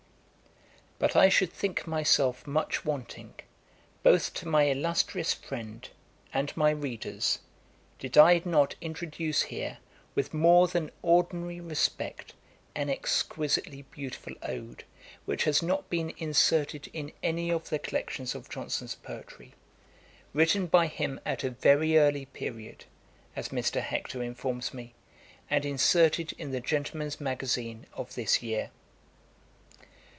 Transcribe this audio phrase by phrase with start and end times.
[1.03, 1.07] A.D.
[1.13, 3.33] 1743.] But I should think myself much wanting,
[4.03, 5.89] both to my illustrious friend
[6.31, 7.39] and my readers,
[7.97, 9.79] did I not introduce here,
[10.13, 12.35] with more than ordinary respect,
[12.75, 14.83] an exquisitely beautiful Ode,
[15.25, 19.55] which has not been inserted in any of the collections of Johnson's poetry,
[20.35, 22.85] written by him at a very early period,
[23.35, 23.81] as Mr.
[23.81, 24.93] Hector informs me,
[25.49, 28.69] and inserted in the Gentleman's Magazine of this year.